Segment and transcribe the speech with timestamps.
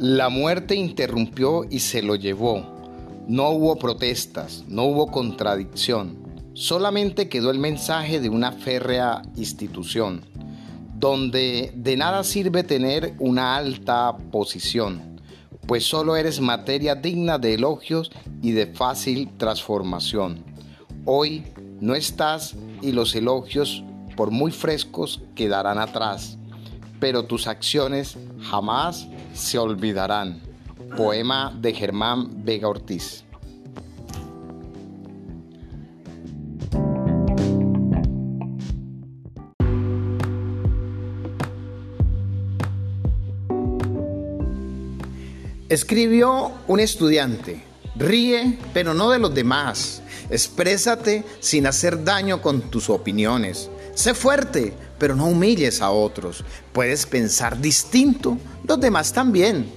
[0.00, 2.64] La muerte interrumpió y se lo llevó.
[3.28, 6.16] No hubo protestas, no hubo contradicción.
[6.54, 10.22] Solamente quedó el mensaje de una férrea institución,
[10.94, 15.20] donde de nada sirve tener una alta posición,
[15.66, 20.42] pues solo eres materia digna de elogios y de fácil transformación.
[21.04, 21.44] Hoy
[21.78, 23.84] no estás y los elogios,
[24.16, 26.38] por muy frescos, quedarán atrás,
[27.00, 30.40] pero tus acciones jamás se olvidarán.
[30.96, 33.24] Poema de Germán Vega Ortiz.
[45.68, 47.62] Escribió un estudiante,
[47.94, 50.02] ríe, pero no de los demás.
[50.28, 53.70] Exprésate sin hacer daño con tus opiniones.
[53.94, 56.44] Sé fuerte, pero no humilles a otros.
[56.72, 59.70] Puedes pensar distinto, los demás también.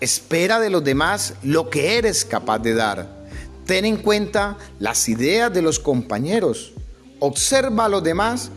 [0.00, 3.22] Espera de los demás lo que eres capaz de dar.
[3.66, 6.72] Ten en cuenta las ideas de los compañeros.
[7.20, 8.50] Observa a los demás,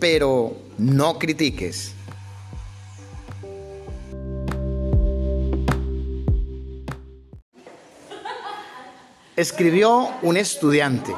[0.00, 1.92] pero no critiques.
[9.36, 11.14] Escribió un estudiante,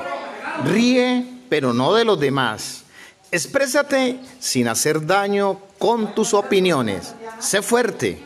[0.66, 2.84] ríe, pero no de los demás.
[3.32, 7.14] Exprésate sin hacer daño con tus opiniones.
[7.38, 8.18] Sé fuerte,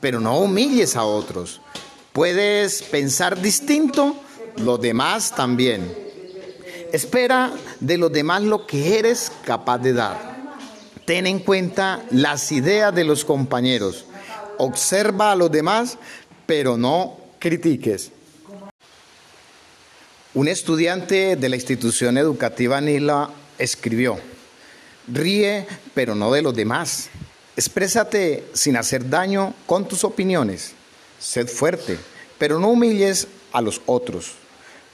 [0.00, 1.60] pero no humilles a otros.
[2.12, 4.14] Puedes pensar distinto,
[4.58, 5.92] los demás también.
[6.92, 10.34] Espera de los demás lo que eres capaz de dar.
[11.04, 14.04] Ten en cuenta las ideas de los compañeros.
[14.58, 15.98] Observa a los demás,
[16.46, 18.12] pero no critiques.
[20.34, 24.18] Un estudiante de la institución educativa Nila escribió,
[25.08, 27.08] ríe, pero no de los demás.
[27.56, 30.72] Exprésate sin hacer daño con tus opiniones.
[31.18, 31.98] Sed fuerte,
[32.38, 34.32] pero no humilles a los otros.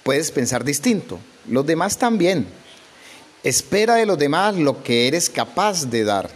[0.03, 2.47] Puedes pensar distinto, los demás también.
[3.43, 6.31] Espera de los demás lo que eres capaz de dar.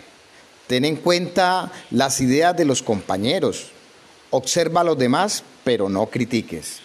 [0.66, 3.66] Ten en cuenta las ideas de los compañeros.
[4.30, 6.80] Observa a los demás, pero no critiques.